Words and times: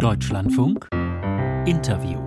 Deutschlandfunk 0.00 0.88
Interview 1.66 2.18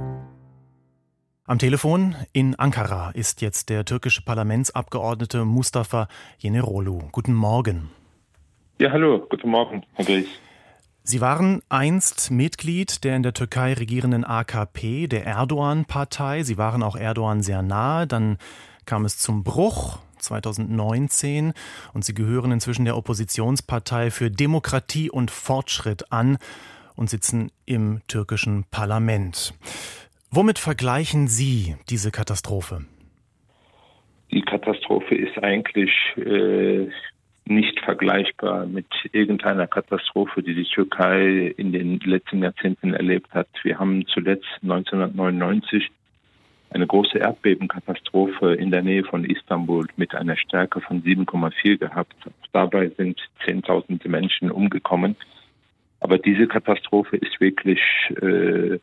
am 1.45 1.57
Telefon 1.57 2.15
in 2.31 2.53
Ankara 2.53 3.09
ist 3.15 3.41
jetzt 3.41 3.69
der 3.69 3.83
türkische 3.83 4.21
Parlamentsabgeordnete 4.21 5.43
Mustafa 5.43 6.07
Yenerolu. 6.39 6.99
Guten 7.11 7.33
Morgen. 7.33 7.89
Ja, 8.77 8.91
hallo, 8.91 9.25
guten 9.27 9.49
Morgen, 9.49 9.83
Herr 9.93 10.05
Gries. 10.05 10.27
Sie 11.01 11.19
waren 11.19 11.63
einst 11.67 12.29
Mitglied 12.29 13.03
der 13.03 13.15
in 13.15 13.23
der 13.23 13.33
Türkei 13.33 13.73
regierenden 13.73 14.23
AKP, 14.23 15.07
der 15.07 15.25
Erdogan-Partei. 15.25 16.43
Sie 16.43 16.59
waren 16.59 16.83
auch 16.83 16.95
Erdogan 16.95 17.41
sehr 17.41 17.63
nahe. 17.63 18.05
Dann 18.05 18.37
kam 18.85 19.03
es 19.03 19.17
zum 19.17 19.43
Bruch 19.43 19.97
2019 20.19 21.53
und 21.93 22.05
Sie 22.05 22.13
gehören 22.13 22.51
inzwischen 22.51 22.85
der 22.85 22.97
Oppositionspartei 22.97 24.11
für 24.11 24.29
Demokratie 24.29 25.09
und 25.09 25.31
Fortschritt 25.31 26.11
an 26.11 26.37
und 26.95 27.09
sitzen 27.09 27.51
im 27.65 28.01
türkischen 28.07 28.65
Parlament. 28.71 29.53
Womit 30.31 30.59
vergleichen 30.59 31.27
Sie 31.27 31.75
diese 31.89 32.11
Katastrophe? 32.11 32.85
Die 34.31 34.41
Katastrophe 34.41 35.15
ist 35.15 35.37
eigentlich 35.43 35.91
äh, 36.17 36.87
nicht 37.45 37.79
vergleichbar 37.81 38.65
mit 38.65 38.87
irgendeiner 39.11 39.67
Katastrophe, 39.67 40.41
die 40.41 40.55
die 40.55 40.63
Türkei 40.63 41.53
in 41.57 41.71
den 41.71 41.99
letzten 41.99 42.41
Jahrzehnten 42.41 42.93
erlebt 42.93 43.31
hat. 43.33 43.47
Wir 43.63 43.77
haben 43.77 44.05
zuletzt 44.07 44.47
1999 44.63 45.91
eine 46.71 46.87
große 46.87 47.19
Erdbebenkatastrophe 47.19 48.55
in 48.55 48.71
der 48.71 48.81
Nähe 48.81 49.03
von 49.03 49.25
Istanbul 49.25 49.87
mit 49.97 50.15
einer 50.15 50.37
Stärke 50.37 50.81
von 50.81 51.03
7,4 51.03 51.77
gehabt. 51.77 52.15
Dabei 52.51 52.89
sind 52.97 53.19
Zehntausende 53.45 54.09
Menschen 54.09 54.49
umgekommen. 54.49 55.15
Aber 56.03 56.17
diese 56.17 56.47
Katastrophe 56.47 57.15
ist 57.15 57.39
wirklich 57.39 57.79
äh, 58.21 58.79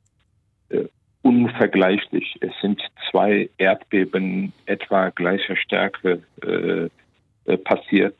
äh 0.70 0.88
unvergleichlich. 1.22 2.38
Es 2.40 2.52
sind 2.62 2.80
zwei 3.10 3.50
Erdbeben 3.58 4.54
etwa 4.64 5.10
gleicher 5.10 5.54
Stärke 5.54 6.22
äh, 6.42 6.88
äh 7.44 7.56
passiert. 7.58 8.16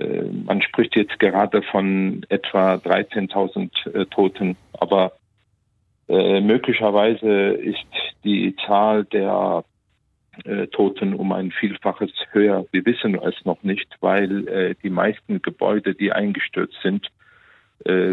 Äh, 0.00 0.24
man 0.44 0.60
spricht 0.62 0.96
jetzt 0.96 1.20
gerade 1.20 1.62
von 1.62 2.26
etwa 2.28 2.74
13.000 2.74 3.94
äh, 3.94 4.06
Toten, 4.06 4.56
aber 4.72 5.12
möglicherweise 6.06 7.52
ist 7.52 7.86
die 8.24 8.54
Zahl 8.66 9.04
der 9.06 9.64
Toten 10.72 11.14
um 11.14 11.32
ein 11.32 11.50
Vielfaches 11.50 12.10
höher. 12.30 12.66
Wir 12.72 12.84
wissen 12.84 13.14
es 13.14 13.42
noch 13.46 13.62
nicht, 13.62 13.88
weil 14.00 14.74
die 14.82 14.90
meisten 14.90 15.40
Gebäude, 15.40 15.94
die 15.94 16.12
eingestürzt 16.12 16.76
sind, 16.82 17.10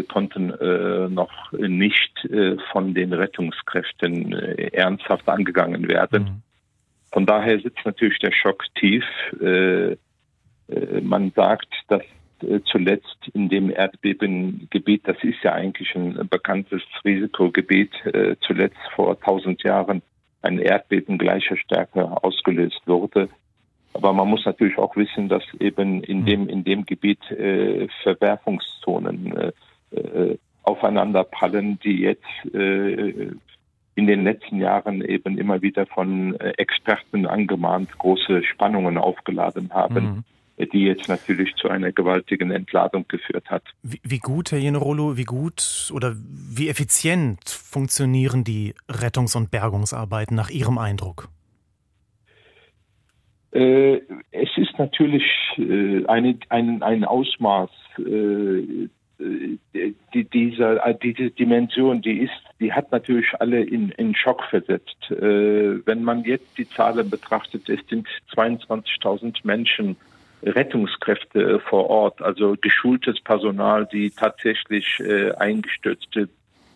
konnten 0.08 0.50
äh, 0.50 1.08
noch 1.08 1.52
nicht 1.52 2.24
äh, 2.26 2.56
von 2.72 2.92
den 2.92 3.12
Rettungskräften 3.12 4.32
äh, 4.32 4.68
ernsthaft 4.72 5.28
angegangen 5.28 5.88
werden. 5.88 6.22
Mhm. 6.22 6.42
Von 7.12 7.26
daher 7.26 7.58
sitzt 7.58 7.84
natürlich 7.84 8.18
der 8.18 8.32
Schock 8.32 8.64
tief. 8.74 9.04
Äh, 9.40 9.92
äh, 9.92 9.96
man 11.02 11.32
sagt, 11.34 11.72
dass 11.88 12.02
zuletzt 12.72 13.28
in 13.34 13.48
dem 13.48 13.70
Erdbebengebiet, 13.70 15.06
das 15.06 15.16
ist 15.22 15.40
ja 15.44 15.52
eigentlich 15.52 15.94
ein 15.94 16.28
bekanntes 16.28 16.82
Risikogebiet, 17.04 17.92
zuletzt 18.40 18.80
vor 18.96 19.10
1000 19.12 19.62
Jahren 19.62 20.02
ein 20.42 20.58
Erdbeben 20.58 21.18
gleicher 21.18 21.56
Stärke 21.56 22.02
ausgelöst 22.24 22.80
wurde. 22.86 23.28
Aber 23.94 24.12
man 24.12 24.28
muss 24.28 24.44
natürlich 24.44 24.78
auch 24.78 24.96
wissen, 24.96 25.28
dass 25.28 25.42
eben 25.60 26.02
in 26.02 26.20
hm. 26.20 26.26
dem, 26.26 26.48
in 26.48 26.64
dem 26.64 26.86
Gebiet 26.86 27.30
äh, 27.30 27.88
Verwerfungszonen 28.02 29.36
äh, 29.36 29.52
äh, 29.96 30.38
aufeinander 30.62 31.24
prallen, 31.24 31.78
die 31.80 32.00
jetzt 32.00 32.54
äh, 32.54 33.32
in 33.94 34.06
den 34.06 34.24
letzten 34.24 34.58
Jahren 34.58 35.02
eben 35.02 35.36
immer 35.36 35.60
wieder 35.60 35.86
von 35.86 36.34
äh, 36.40 36.52
Experten 36.56 37.26
angemahnt 37.26 37.98
große 37.98 38.42
Spannungen 38.44 38.96
aufgeladen 38.98 39.72
haben. 39.72 40.04
Mhm 40.04 40.24
die 40.72 40.84
jetzt 40.84 41.08
natürlich 41.08 41.54
zu 41.56 41.68
einer 41.68 41.92
gewaltigen 41.92 42.50
Entladung 42.50 43.06
geführt 43.08 43.50
hat. 43.50 43.64
Wie, 43.82 44.00
wie, 44.04 44.18
gut, 44.18 44.52
Herr 44.52 44.58
Jenerolo, 44.58 45.16
wie 45.16 45.24
gut 45.24 45.90
oder 45.92 46.14
wie 46.14 46.68
effizient 46.68 47.48
funktionieren 47.48 48.44
die 48.44 48.74
Rettungs- 48.88 49.34
und 49.34 49.50
Bergungsarbeiten 49.50 50.36
nach 50.36 50.50
Ihrem 50.50 50.78
Eindruck? 50.78 51.28
Äh, 53.52 54.00
es 54.30 54.48
ist 54.56 54.78
natürlich 54.78 55.24
äh, 55.58 56.04
eine, 56.06 56.38
ein, 56.48 56.82
ein 56.82 57.04
Ausmaß 57.04 57.70
äh, 57.98 58.88
die, 60.14 60.24
dieser, 60.24 60.94
diese 60.94 61.30
Dimension, 61.30 62.02
die 62.02 62.22
ist, 62.22 62.32
die 62.58 62.72
hat 62.72 62.90
natürlich 62.90 63.28
alle 63.38 63.62
in, 63.62 63.90
in 63.90 64.16
Schock 64.16 64.42
versetzt. 64.50 64.96
wenn 65.10 66.02
man 66.02 66.24
jetzt 66.24 66.58
die 66.58 66.68
Zahlen 66.68 67.08
betrachtet, 67.08 67.68
es 67.68 67.78
sind 67.88 68.08
22.000 68.34 69.36
Menschen 69.44 69.94
Rettungskräfte 70.42 71.60
vor 71.60 71.88
Ort, 71.88 72.20
also 72.20 72.56
geschultes 72.60 73.20
Personal, 73.20 73.86
die 73.92 74.10
tatsächlich 74.10 75.00
eingestürzte 75.38 76.28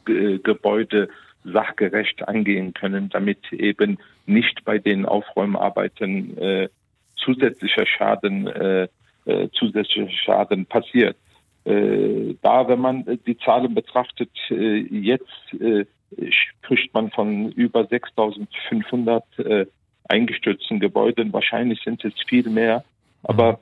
Gebäude 0.05 1.09
sachgerecht 1.43 2.29
angehen 2.29 2.75
können, 2.75 3.09
damit 3.09 3.53
eben 3.53 3.99
nicht 4.27 4.65
bei 4.65 4.79
den 4.79 5.07
Aufräumarbeiten 5.07 6.37
äh, 6.39 6.69
zusätzlicher 7.17 7.87
Schaden 7.87 8.47
äh, 8.47 8.89
äh, 9.27 9.49
zusätzlicher 9.53 10.11
Schaden 10.11 10.67
passiert. 10.67 11.17
Äh, 11.65 12.35
da, 12.43 12.69
wenn 12.69 12.81
man 12.81 13.05
die 13.27 13.37
Zahlen 13.39 13.75
betrachtet, 13.75 14.31
äh, 14.51 14.79
jetzt 14.79 15.53
äh, 15.61 15.85
spricht 16.31 16.95
man 16.95 17.11
von 17.11 17.51
über 17.53 17.81
6.500 17.81 19.23
äh, 19.45 19.67
eingestürzten 20.09 20.79
Gebäuden. 20.79 21.33
Wahrscheinlich 21.33 21.81
sind 21.83 22.05
es 22.05 22.15
viel 22.29 22.49
mehr, 22.49 22.85
aber 23.25 23.59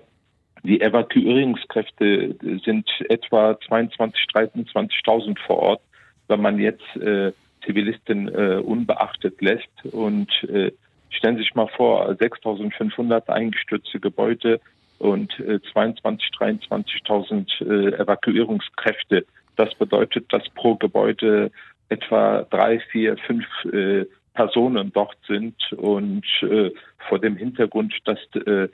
die 0.63 0.81
Evakuierungskräfte 0.81 2.37
sind 2.65 2.89
etwa 3.09 3.59
22, 3.67 4.23
23.000 4.35 5.39
vor 5.47 5.59
Ort. 5.59 5.81
Wenn 6.29 6.43
man 6.43 6.59
jetzt 6.59 6.97
äh, 6.97 7.33
Zivilisten 7.65 8.29
äh, 8.29 8.57
unbeachtet 8.57 9.41
lässt. 9.41 9.71
Und 9.93 10.31
äh, 10.45 10.73
stellen 11.11 11.37
Sie 11.37 11.43
sich 11.43 11.55
mal 11.55 11.69
vor, 11.69 12.11
6.500 12.11 13.29
eingestürzte 13.29 14.01
Gebäude 14.01 14.61
und 14.99 15.39
äh, 15.41 15.61
22, 15.73 16.31
23.000 16.39 17.47
äh, 17.61 18.03
Evakuierungskräfte. 18.03 19.25
Das 19.57 19.75
bedeutet, 19.75 20.33
dass 20.33 20.49
pro 20.51 20.75
Gebäude 20.77 21.51
etwa 21.89 22.47
drei, 22.51 22.81
vier, 22.81 23.17
fünf 23.19 23.47
äh, 23.73 24.07
Personen 24.35 24.93
dort 24.93 25.17
sind 25.29 25.55
und 25.75 26.25
äh, 26.43 26.71
vor 27.09 27.19
dem 27.21 27.37
Hintergrund, 27.37 27.95
dass 28.05 28.19
äh, 28.47 28.69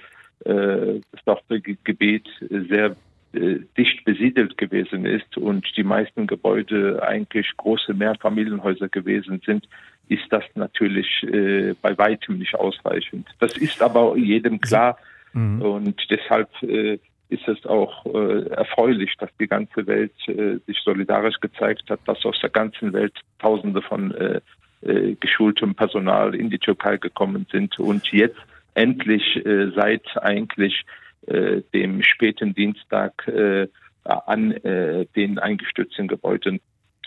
äh 0.48 1.00
das 1.26 1.38
Gebiet 1.84 2.26
sehr 2.48 2.96
dicht 3.32 4.04
besiedelt 4.04 4.58
gewesen 4.58 5.06
ist 5.06 5.36
und 5.36 5.64
die 5.76 5.84
meisten 5.84 6.26
Gebäude 6.26 7.00
eigentlich 7.06 7.46
große 7.56 7.94
Mehrfamilienhäuser 7.94 8.88
gewesen 8.88 9.40
sind, 9.46 9.68
ist 10.08 10.24
das 10.30 10.42
natürlich 10.56 11.06
äh, 11.22 11.74
bei 11.80 11.96
weitem 11.96 12.38
nicht 12.38 12.54
ausreichend. 12.56 13.28
Das 13.38 13.56
ist 13.56 13.80
aber 13.80 14.16
jedem 14.16 14.60
klar 14.60 14.98
mhm. 15.32 15.62
und 15.62 16.00
deshalb 16.10 16.50
äh, 16.62 16.98
ist 17.28 17.46
es 17.46 17.64
auch 17.64 18.04
äh, 18.06 18.48
erfreulich, 18.48 19.14
dass 19.18 19.30
die 19.38 19.46
ganze 19.46 19.86
Welt 19.86 20.12
äh, 20.26 20.56
sich 20.66 20.78
solidarisch 20.84 21.38
gezeigt 21.40 21.88
hat, 21.88 22.00
dass 22.06 22.24
aus 22.24 22.38
der 22.40 22.50
ganzen 22.50 22.92
Welt 22.92 23.14
Tausende 23.38 23.80
von 23.82 24.12
äh, 24.12 24.40
äh, 24.82 25.14
geschultem 25.14 25.74
Personal 25.74 26.34
in 26.34 26.50
die 26.50 26.58
Türkei 26.58 26.96
gekommen 26.96 27.46
sind 27.52 27.78
und 27.78 28.10
jetzt 28.12 28.40
endlich 28.74 29.36
äh, 29.46 29.70
seit 29.76 30.04
eigentlich 30.20 30.84
äh, 31.30 31.62
dem 31.72 32.02
späten 32.02 32.54
Dienstag 32.54 33.26
äh, 33.28 33.68
an 34.04 34.52
äh, 34.52 35.06
den 35.14 35.38
eingestürzten 35.38 36.08
Gebäuden 36.08 36.60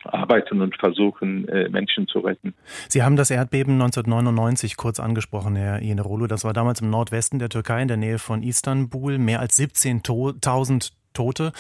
arbeiten 0.06 0.62
und 0.62 0.76
versuchen, 0.78 1.48
äh, 1.48 1.70
Menschen 1.70 2.08
zu 2.08 2.20
retten. 2.20 2.54
Sie 2.90 3.04
haben 3.04 3.16
das 3.16 3.32
Erdbeben 3.32 3.74
1999 3.74 4.78
kurz 4.78 5.00
angesprochen, 5.00 5.56
Herr 5.56 5.82
Jenerolo. 5.82 6.28
Das 6.28 6.44
war 6.44 6.54
damals 6.54 6.82
im 6.82 6.90
Nordwesten 6.90 7.40
der 7.40 7.50
Türkei 7.50 7.82
in 7.82 7.88
der 7.88 7.98
Nähe 7.98 8.20
von 8.20 8.44
Istanbul. 8.44 9.18
Mehr 9.18 9.40
als 9.40 9.58
17.000 9.58 10.92
Tote 11.14 11.52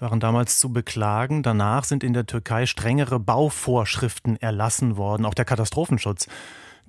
waren 0.00 0.20
damals 0.20 0.58
zu 0.60 0.72
beklagen. 0.72 1.42
Danach 1.42 1.84
sind 1.84 2.04
in 2.04 2.12
der 2.12 2.26
Türkei 2.26 2.66
strengere 2.66 3.18
Bauvorschriften 3.18 4.36
erlassen 4.36 4.96
worden. 4.96 5.24
Auch 5.24 5.34
der 5.34 5.44
Katastrophenschutz, 5.44 6.28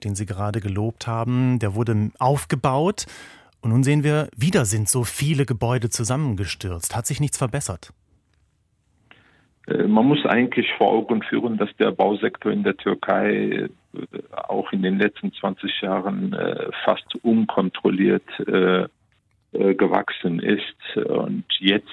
den 0.03 0.15
Sie 0.15 0.25
gerade 0.25 0.59
gelobt 0.59 1.07
haben, 1.07 1.59
der 1.59 1.75
wurde 1.75 2.11
aufgebaut. 2.19 3.05
Und 3.61 3.71
nun 3.71 3.83
sehen 3.83 4.03
wir, 4.03 4.29
wieder 4.35 4.65
sind 4.65 4.88
so 4.88 5.03
viele 5.03 5.45
Gebäude 5.45 5.89
zusammengestürzt. 5.89 6.95
Hat 6.95 7.06
sich 7.06 7.19
nichts 7.19 7.38
verbessert? 7.38 7.94
Äh, 9.69 9.88
man 9.88 10.06
muss 10.06 10.25
eigentlich 10.25 10.67
vor 10.77 10.91
Augen 10.91 11.21
führen, 11.23 11.57
dass 11.57 11.69
der 11.77 11.91
Bausektor 11.91 12.51
in 12.51 12.63
der 12.63 12.77
Türkei 12.77 13.31
äh, 13.33 13.69
auch 14.31 14.71
in 14.71 14.81
den 14.81 14.97
letzten 14.97 15.33
20 15.33 15.81
Jahren 15.81 16.33
äh, 16.33 16.69
fast 16.85 17.15
unkontrolliert 17.23 18.23
gewachsen 19.51 20.39
ist 20.39 20.95
und 20.95 21.44
jetzt 21.57 21.89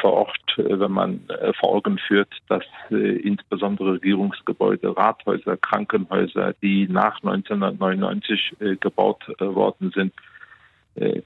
vor 0.00 0.12
Ort, 0.12 0.54
wenn 0.56 0.90
man 0.90 1.20
vor 1.60 1.74
Augen 1.74 1.98
führt, 1.98 2.32
dass 2.48 2.64
insbesondere 2.88 3.94
Regierungsgebäude, 3.94 4.96
Rathäuser, 4.96 5.58
Krankenhäuser, 5.58 6.54
die 6.62 6.88
nach 6.88 7.22
1999 7.22 8.56
äh, 8.60 8.76
gebaut 8.76 9.22
worden 9.38 9.92
sind, 9.94 10.14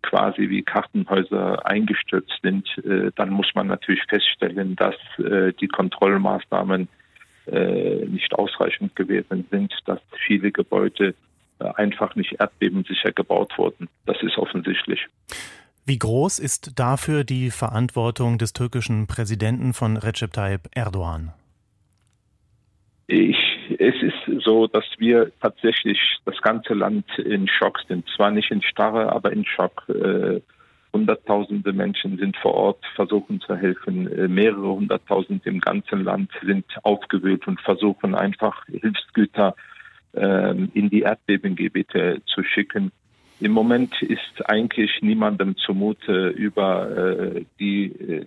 quasi 0.02 0.48
wie 0.50 0.62
Kartenhäuser 0.62 1.66
eingestürzt 1.66 2.38
sind, 2.42 2.68
dann 3.16 3.30
muss 3.30 3.50
man 3.54 3.66
natürlich 3.66 4.04
feststellen, 4.08 4.76
dass 4.76 4.94
die 5.18 5.68
Kontrollmaßnahmen 5.68 6.88
nicht 8.06 8.32
ausreichend 8.34 8.94
gewesen 8.96 9.46
sind, 9.50 9.74
dass 9.86 10.00
viele 10.26 10.52
Gebäude 10.52 11.14
einfach 11.58 12.14
nicht 12.16 12.34
erdbebensicher 12.40 13.12
gebaut 13.12 13.52
wurden. 13.56 13.88
Das 14.06 14.22
ist 14.22 14.38
offensichtlich. 14.38 15.06
Wie 15.86 15.98
groß 15.98 16.38
ist 16.38 16.78
dafür 16.78 17.24
die 17.24 17.50
Verantwortung 17.50 18.38
des 18.38 18.54
türkischen 18.54 19.06
Präsidenten 19.06 19.74
von 19.74 19.96
Recep 19.96 20.32
Tayyip 20.32 20.68
Erdogan? 20.74 21.34
Ich, 23.06 23.36
es 23.78 23.94
ist 24.02 24.44
so, 24.44 24.66
dass 24.66 24.84
wir 24.98 25.32
tatsächlich 25.40 25.98
das 26.24 26.40
ganze 26.42 26.74
Land 26.74 27.06
in 27.18 27.48
Schock 27.48 27.80
sind. 27.88 28.08
Zwar 28.16 28.30
nicht 28.30 28.50
in 28.50 28.62
Starre, 28.62 29.12
aber 29.12 29.32
in 29.32 29.44
Schock. 29.44 29.88
Äh, 29.88 30.40
Hunderttausende 30.94 31.72
Menschen 31.72 32.18
sind 32.18 32.36
vor 32.36 32.54
Ort, 32.54 32.84
versuchen 32.94 33.40
zu 33.40 33.56
helfen. 33.56 34.06
Äh, 34.16 34.28
mehrere 34.28 34.76
hunderttausend 34.76 35.44
im 35.44 35.58
ganzen 35.58 36.04
Land 36.04 36.30
sind 36.46 36.64
aufgewühlt 36.84 37.48
und 37.48 37.60
versuchen 37.60 38.14
einfach 38.14 38.64
Hilfsgüter 38.66 39.56
ähm, 40.14 40.70
in 40.72 40.90
die 40.90 41.00
Erdbebengebiete 41.00 42.22
zu 42.26 42.44
schicken. 42.44 42.92
Im 43.40 43.50
Moment 43.50 44.00
ist 44.02 44.48
eigentlich 44.48 45.02
niemandem 45.02 45.56
zumute, 45.56 46.28
über 46.28 46.88
äh, 46.96 47.44
die 47.58 47.86
äh, 47.86 48.26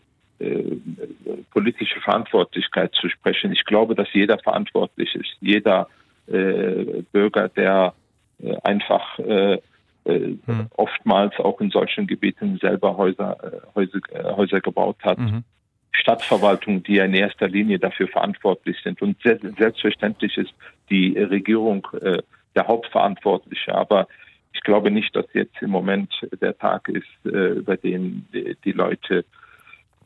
politische 1.51 2.00
Verantwortlichkeit 2.01 2.94
zu 2.94 3.10
sprechen. 3.10 3.51
Ich 3.51 3.66
glaube, 3.66 3.95
dass 3.95 4.07
jeder 4.13 4.38
verantwortlich 4.38 5.16
ist. 5.16 5.36
Jeder 5.39 5.88
äh, 6.28 7.04
Bürger, 7.12 7.50
der 7.50 7.94
äh, 8.42 8.56
einfach 8.63 9.18
äh, 9.19 9.57
hm. 10.06 10.68
oftmals 10.78 11.38
auch 11.39 11.60
in 11.60 11.69
solchen 11.69 12.07
Gebieten 12.07 12.60
selber 12.62 12.95
Häuser, 12.95 13.38
Häuser, 13.75 14.00
Häuser 14.38 14.62
gebaut 14.62 14.98
hat. 15.04 15.19
Mhm. 15.19 15.44
Stadtverwaltung, 15.92 16.81
die 16.84 16.94
ja 16.95 17.04
in 17.04 17.13
erster 17.13 17.50
Linie 17.50 17.78
dafür 17.80 18.07
verantwortlich 18.07 18.78
sind. 18.84 19.01
Und 19.01 19.18
selbstverständlich 19.22 20.38
ist 20.38 20.54
die 20.89 21.18
Regierung 21.18 21.86
äh, 22.00 22.22
der 22.56 22.68
Hauptverantwortliche. 22.68 23.75
Aber 23.75 24.07
ich 24.54 24.62
glaube 24.62 24.92
nicht, 24.92 25.13
dass 25.13 25.25
jetzt 25.34 25.62
im 25.62 25.72
Moment 25.72 26.13
der 26.39 26.57
Tag 26.57 26.88
ist, 26.88 27.07
äh, 27.25 27.57
über 27.57 27.75
den 27.75 28.28
die 28.63 28.72
Leute 28.72 29.19
äh, 29.19 29.24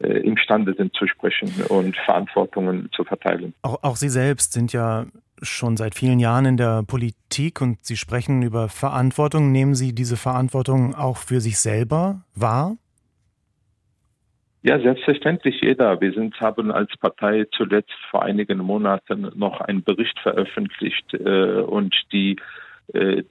imstande 0.08 0.74
sind 0.74 0.94
zu 0.96 1.08
sprechen 1.08 1.52
und 1.70 1.96
Verantwortungen 1.98 2.90
zu 2.92 3.04
verteilen. 3.04 3.54
Auch, 3.62 3.84
auch 3.84 3.96
Sie 3.96 4.10
selbst 4.10 4.54
sind 4.54 4.74
ja 4.74 5.06
schon 5.42 5.78
seit 5.78 5.96
vielen 5.96 6.20
Jahren 6.20 6.46
in 6.46 6.58
der 6.58 6.84
Politik 6.84 7.62
und 7.62 7.84
Sie 7.84 7.98
sprechen 7.98 8.42
über 8.42 8.70
Verantwortung. 8.70 9.52
Nehmen 9.52 9.76
Sie 9.76 9.94
diese 9.94 10.18
Verantwortung 10.18 10.96
auch 10.96 11.18
für 11.18 11.42
sich 11.42 11.60
selber 11.60 12.22
wahr? 12.36 12.78
Ja, 14.64 14.80
selbstverständlich 14.80 15.60
jeder. 15.62 16.00
Wir 16.02 16.14
sind, 16.14 16.40
haben 16.40 16.72
als 16.72 16.96
Partei 16.98 17.46
zuletzt 17.58 17.98
vor 18.12 18.22
einigen 18.22 18.60
Monaten 18.60 19.32
noch 19.34 19.60
einen 19.60 19.84
Bericht 19.84 20.20
veröffentlicht 20.20 21.16
äh, 21.16 21.62
und 21.62 21.96
die 22.12 22.36
äh, 22.94 23.00
äh, 23.00 23.24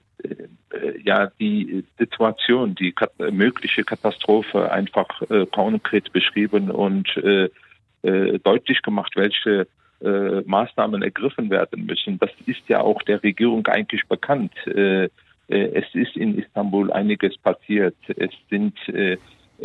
ja 1.03 1.31
die 1.39 1.83
Situation, 1.97 2.75
die 2.75 2.93
mögliche 3.31 3.83
Katastrophe 3.83 4.71
einfach 4.71 5.21
äh, 5.29 5.45
konkret 5.45 6.11
beschrieben 6.11 6.71
und 6.71 7.07
äh, 7.17 7.49
äh, 8.03 8.39
deutlich 8.39 8.81
gemacht, 8.81 9.13
welche 9.15 9.67
äh, 10.03 10.41
Maßnahmen 10.45 11.03
ergriffen 11.03 11.49
werden 11.49 11.85
müssen. 11.85 12.17
Das 12.19 12.31
ist 12.45 12.67
ja 12.67 12.81
auch 12.81 13.01
der 13.03 13.21
Regierung 13.21 13.65
eigentlich 13.67 14.07
bekannt. 14.07 14.53
Äh, 14.65 15.05
äh, 15.05 15.09
es 15.49 15.85
ist 15.93 16.15
in 16.15 16.37
Istanbul 16.37 16.91
einiges 16.91 17.37
passiert. 17.37 17.95
Es 18.07 18.31
sind 18.49 18.75
äh, 18.89 19.17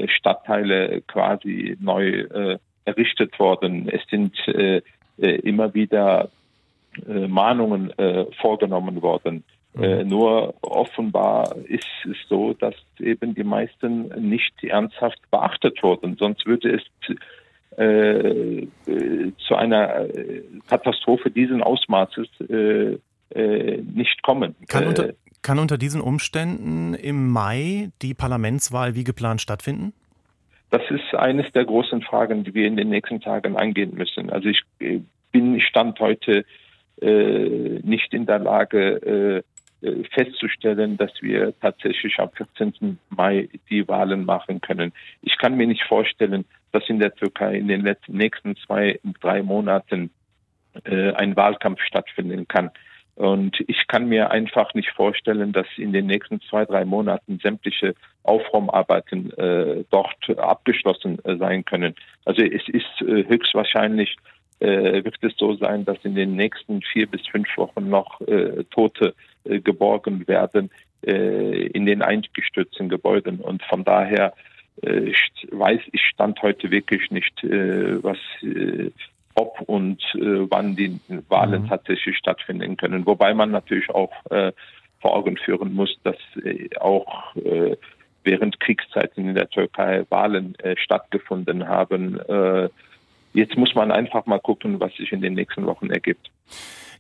Stadtteile 0.09 1.00
quasi 1.06 1.76
neu 1.81 2.09
äh, 2.09 2.59
errichtet 2.85 3.38
worden. 3.38 3.88
Es 3.88 4.02
sind 4.11 4.37
äh, 4.49 4.82
äh 5.19 5.37
immer 5.41 5.73
wieder 5.73 6.29
äh, 7.09 7.26
Mahnungen 7.26 7.91
äh, 7.99 8.26
vorgenommen 8.41 9.00
worden. 9.00 9.44
Äh, 9.78 10.05
mhm. 10.05 10.08
nur 10.08 10.55
offenbar 10.62 11.55
ist 11.67 11.87
es 12.05 12.17
so, 12.28 12.55
dass 12.55 12.75
eben 12.99 13.34
die 13.34 13.44
meisten 13.44 14.08
nicht 14.28 14.52
ernsthaft 14.64 15.20
beachtet 15.31 15.82
wurden. 15.82 16.17
Sonst 16.19 16.46
würde 16.46 16.76
es 16.76 16.82
äh, 17.78 18.62
äh, 18.62 19.32
zu 19.46 19.55
einer 19.55 20.06
Katastrophe 20.67 21.31
diesen 21.31 21.62
Ausmaßes 21.62 22.28
äh, 22.49 22.96
äh, 23.34 23.82
nicht 23.82 24.23
kommen. 24.23 24.55
Kann 24.69 24.87
unter, 24.87 25.12
kann 25.43 25.58
unter 25.58 25.76
diesen 25.76 26.00
Umständen 26.00 26.94
im 26.94 27.28
Mai 27.31 27.90
die 28.00 28.14
Parlamentswahl 28.14 28.94
wie 28.94 29.05
geplant 29.05 29.40
stattfinden? 29.40 29.93
Das 30.70 30.82
ist 30.90 31.14
eines 31.14 31.50
der 31.52 31.64
großen 31.64 32.02
Fragen, 32.02 32.44
die 32.44 32.55
wir 32.55 32.67
in 32.67 32.76
den 32.76 32.88
nächsten 32.88 33.20
Tagen 33.20 33.56
angehen 33.56 33.94
müssen. 33.94 34.31
Also 34.31 34.49
ich 34.49 34.61
bin 35.32 35.61
Stand 35.61 36.00
heute 36.00 36.44
äh, 37.00 37.81
nicht 37.82 38.14
in 38.14 38.26
der 38.26 38.38
Lage, 38.38 39.43
äh, 39.43 39.43
festzustellen, 40.12 40.97
dass 40.97 41.12
wir 41.21 41.53
tatsächlich 41.61 42.19
am 42.19 42.31
14. 42.31 42.99
Mai 43.11 43.49
die 43.71 43.87
Wahlen 43.88 44.25
machen 44.25 44.61
können. 44.61 44.93
Ich 45.23 45.38
kann 45.38 45.56
mir 45.56 45.67
nicht 45.67 45.85
vorstellen, 45.85 46.44
dass 46.73 46.88
in 46.88 46.99
der 46.99 47.15
Türkei 47.15 47.56
in 47.56 47.69
den 47.69 47.83
letzten, 47.83 48.17
nächsten 48.17 48.56
zwei, 48.56 48.99
drei 49.21 49.43
Monaten 49.43 50.11
äh, 50.85 51.12
ein 51.12 51.37
Wahlkampf 51.37 51.81
stattfinden 51.83 52.47
kann. 52.49 52.71
Und 53.17 53.56
ich 53.67 53.87
kann 53.87 54.09
mir 54.11 54.31
einfach 54.31 54.75
nicht 54.75 54.91
vorstellen, 54.91 55.53
dass 55.53 55.67
in 55.79 55.94
den 55.94 56.06
nächsten 56.06 56.38
zwei, 56.43 56.67
drei 56.67 56.85
Monaten 56.85 57.38
sämtliche 57.43 57.94
Aufraumarbeiten 58.25 59.33
äh, 59.38 59.85
dort 59.91 60.38
abgeschlossen 60.38 61.25
äh, 61.25 61.37
sein 61.37 61.65
können. 61.65 61.94
Also 62.27 62.43
es 62.43 62.69
ist 62.69 63.00
äh, 63.00 63.27
höchstwahrscheinlich 63.27 64.17
äh, 64.61 65.05
wird 65.05 65.17
es 65.20 65.37
so 65.37 65.55
sein, 65.55 65.85
dass 65.85 65.99
in 66.05 66.14
den 66.14 66.35
nächsten 66.37 66.81
vier 66.82 67.06
bis 67.06 67.26
fünf 67.26 67.49
Wochen 67.56 67.88
noch 67.88 68.20
äh, 68.23 68.64
Tote 68.70 69.14
äh, 69.44 69.61
geborgen 69.61 70.26
werden 70.26 70.70
äh, 71.06 71.67
in 71.69 71.87
den 71.87 72.03
eingestürzten 72.03 72.88
Gebäuden. 72.88 73.41
Und 73.41 73.62
von 73.64 73.85
daher 73.85 74.32
äh, 74.82 75.12
weiß 75.50 75.81
ich 75.93 76.03
Stand 76.06 76.41
heute 76.43 76.70
wirklich 76.70 77.11
nicht, 77.11 77.44
äh, 77.44 78.03
was 78.03 78.19
ob 79.38 79.61
und 79.67 80.03
wann 80.14 80.76
die 80.76 80.99
Wahlen 81.29 81.64
mhm. 81.64 81.69
tatsächlich 81.69 82.17
stattfinden 82.17 82.79
können. 82.79 83.04
Wobei 83.04 83.35
man 83.35 83.50
natürlich 83.50 83.90
auch 83.90 84.11
vor 84.31 85.14
Augen 85.14 85.37
führen 85.37 85.75
muss, 85.75 85.95
dass 86.04 86.16
auch 86.81 87.37
äh, 87.37 87.76
während 88.25 88.59
Kriegszeiten 88.61 89.28
in 89.28 89.35
der 89.35 89.50
Türkei 89.50 90.07
Wahlen 90.09 90.57
stattgefunden 90.76 91.69
haben. 91.69 92.19
Jetzt 93.37 93.55
muss 93.59 93.75
man 93.75 93.93
einfach 93.93 94.25
mal 94.25 94.40
gucken, 94.40 94.81
was 94.81 94.95
sich 94.95 95.12
in 95.12 95.21
den 95.21 95.35
nächsten 95.35 95.66
Wochen 95.66 95.90
ergibt. 95.90 96.31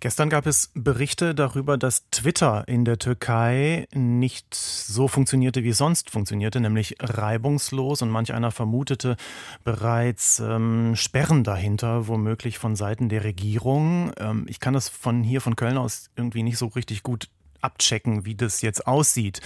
Gestern 0.00 0.28
gab 0.28 0.44
es 0.44 0.70
Berichte 0.74 1.34
darüber, 1.34 1.78
dass 1.78 2.10
Twitter 2.10 2.64
in 2.66 2.84
der 2.84 2.98
Türkei 2.98 3.86
nicht 3.94 4.54
so 4.54 5.08
funktionierte, 5.08 5.64
wie 5.64 5.70
es 5.70 5.78
sonst 5.78 6.10
funktionierte, 6.10 6.60
nämlich 6.60 6.96
reibungslos. 7.00 8.02
Und 8.02 8.10
manch 8.10 8.34
einer 8.34 8.50
vermutete 8.50 9.16
bereits 9.64 10.38
ähm, 10.38 10.94
Sperren 10.94 11.42
dahinter, 11.42 12.06
womöglich 12.06 12.58
von 12.58 12.76
Seiten 12.76 13.08
der 13.08 13.24
Regierung. 13.24 14.12
Ähm, 14.18 14.44
ich 14.46 14.60
kann 14.60 14.74
das 14.74 14.90
von 14.90 15.22
hier, 15.22 15.40
von 15.40 15.56
Köln 15.56 15.78
aus, 15.78 16.10
irgendwie 16.16 16.42
nicht 16.42 16.58
so 16.58 16.66
richtig 16.66 17.02
gut 17.02 17.30
abchecken, 17.62 18.24
wie 18.24 18.34
das 18.34 18.62
jetzt 18.62 18.86
aussieht. 18.86 19.40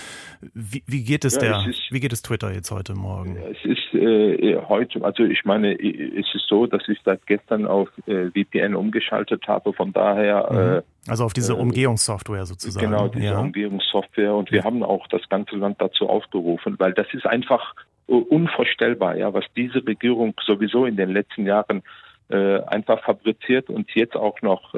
Wie, 0.55 0.83
wie 0.87 1.05
geht 1.05 1.25
es 1.25 1.35
ja, 1.37 1.41
der, 1.41 1.57
es 1.61 1.67
ist, 1.69 1.93
wie 1.93 2.01
geht 2.01 2.13
es 2.13 2.23
Twitter 2.23 2.53
jetzt 2.53 2.71
heute 2.71 2.95
Morgen? 2.95 3.37
Es 3.37 3.65
ist 3.65 3.95
äh, 3.95 4.57
heute, 4.69 5.05
also 5.05 5.25
ich 5.25 5.45
meine, 5.45 5.73
es 5.75 6.27
ist 6.35 6.47
so, 6.49 6.67
dass 6.67 6.83
ich 6.89 6.99
seit 7.05 7.27
gestern 7.27 7.67
auf 7.67 7.89
äh, 8.07 8.31
VPN 8.31 8.75
umgeschaltet 8.75 9.47
habe, 9.47 9.73
von 9.73 9.93
daher. 9.93 10.49
Mhm. 10.51 10.59
Äh, 10.59 11.11
also 11.11 11.25
auf 11.25 11.33
diese 11.33 11.55
äh, 11.55 11.57
Umgehungssoftware 11.57 12.47
sozusagen. 12.47 12.91
Genau, 12.91 13.09
diese 13.09 13.27
ja. 13.27 13.41
Umgehungssoftware 13.41 14.35
und 14.35 14.53
wir 14.53 14.65
haben 14.65 14.83
auch 14.83 15.07
das 15.09 15.29
ganze 15.29 15.57
Land 15.57 15.81
dazu 15.81 16.09
aufgerufen, 16.09 16.77
weil 16.79 16.93
das 16.93 17.07
ist 17.13 17.27
einfach 17.27 17.75
unvorstellbar, 18.07 19.17
ja, 19.17 19.33
was 19.33 19.45
diese 19.57 19.87
Regierung 19.87 20.35
sowieso 20.45 20.85
in 20.85 20.97
den 20.97 21.11
letzten 21.11 21.47
Jahren 21.47 21.83
äh, 22.29 22.61
einfach 22.63 23.03
fabriziert 23.05 23.71
und 23.71 23.91
jetzt 23.95 24.17
auch 24.17 24.43
noch 24.43 24.75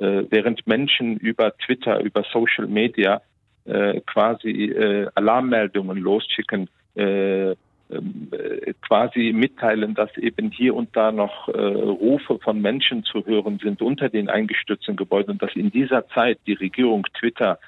während 0.00 0.66
Menschen 0.66 1.18
über 1.18 1.56
Twitter, 1.58 2.00
über 2.00 2.24
Social 2.32 2.66
Media 2.66 3.20
äh, 3.64 4.00
quasi 4.06 4.50
äh, 4.70 5.08
Alarmmeldungen 5.14 5.98
losschicken, 5.98 6.68
äh, 6.96 7.50
ähm, 7.50 8.28
äh, 8.30 8.72
quasi 8.86 9.32
mitteilen, 9.34 9.94
dass 9.94 10.16
eben 10.16 10.50
hier 10.50 10.74
und 10.74 10.96
da 10.96 11.12
noch 11.12 11.48
äh, 11.48 11.52
Rufe 11.52 12.38
von 12.38 12.60
Menschen 12.60 13.04
zu 13.04 13.24
hören 13.26 13.58
sind 13.62 13.82
unter 13.82 14.08
den 14.08 14.28
eingestürzten 14.28 14.96
Gebäuden, 14.96 15.38
dass 15.38 15.54
in 15.54 15.70
dieser 15.70 16.08
Zeit 16.08 16.38
die 16.46 16.54
Regierung 16.54 17.06
Twitter 17.18 17.58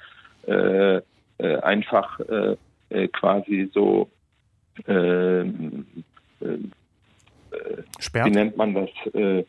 äh, 0.47 0.97
äh, 0.97 1.01
einfach 1.61 2.19
äh, 2.21 2.55
äh 2.89 3.07
quasi 3.09 3.69
so 3.73 4.09
äh, 4.87 5.43
Sperrt? 7.99 8.27
Wie 8.27 8.31
nennt 8.31 8.57
man 8.57 8.73
das? 8.73 8.89
Äh, 9.13 9.43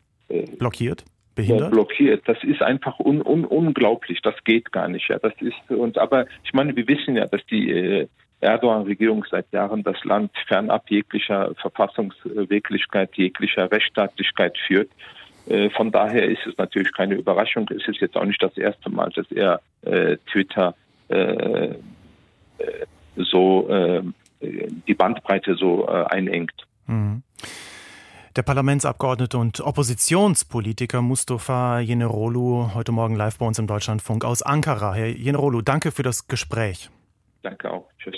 blockiert? 0.57 1.03
Behindert? 1.35 1.71
blockiert. 1.71 2.27
Das 2.27 2.41
ist 2.43 2.61
einfach 2.61 2.99
un, 2.99 3.21
un, 3.21 3.45
unglaublich. 3.45 4.21
Das 4.21 4.35
geht 4.43 4.71
gar 4.71 4.87
nicht. 4.87 5.09
Ja, 5.09 5.19
das 5.19 5.33
ist 5.41 5.69
und 5.69 5.97
aber 5.97 6.25
ich 6.43 6.53
meine, 6.53 6.75
wir 6.75 6.87
wissen 6.87 7.15
ja, 7.15 7.25
dass 7.25 7.45
die 7.47 7.69
äh, 7.71 8.07
Erdogan-Regierung 8.41 9.25
seit 9.29 9.51
Jahren 9.51 9.83
das 9.83 10.03
Land 10.03 10.31
fernab 10.47 10.89
jeglicher 10.89 11.53
Verfassungswirklichkeit, 11.55 13.15
jeglicher 13.15 13.71
Rechtsstaatlichkeit 13.71 14.57
führt. 14.67 14.89
Äh, 15.47 15.69
von 15.71 15.91
daher 15.91 16.27
ist 16.27 16.45
es 16.45 16.57
natürlich 16.57 16.93
keine 16.93 17.15
Überraschung. 17.15 17.69
Es 17.69 17.87
ist 17.87 18.01
jetzt 18.01 18.15
auch 18.15 18.25
nicht 18.25 18.41
das 18.41 18.57
erste 18.57 18.89
Mal, 18.89 19.09
dass 19.15 19.29
er 19.31 19.61
äh, 19.83 20.17
Twitter 20.31 20.75
äh, 21.09 21.65
äh 21.65 21.75
so 23.17 23.69
äh, 23.69 24.01
die 24.41 24.93
Bandbreite 24.93 25.55
so 25.55 25.87
einengt. 25.87 26.51
Mhm. 26.85 27.23
Der 28.35 28.43
Parlamentsabgeordnete 28.43 29.37
und 29.37 29.61
Oppositionspolitiker 29.61 31.01
Mustafa 31.01 31.79
Jenerolu 31.79 32.73
heute 32.73 32.91
Morgen 32.91 33.15
live 33.15 33.37
bei 33.37 33.45
uns 33.45 33.59
im 33.59 33.65
Deutschlandfunk 33.65 34.25
aus 34.25 34.41
Ankara. 34.41 34.93
Herr 34.93 35.07
Jenerolu, 35.07 35.61
danke 35.61 35.93
für 35.93 36.03
das 36.03 36.27
Gespräch. 36.27 36.89
Danke 37.43 37.71
auch. 37.71 37.87
Tschüss. 37.97 38.15